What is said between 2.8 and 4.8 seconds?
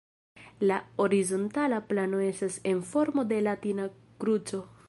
formo de latina kruco.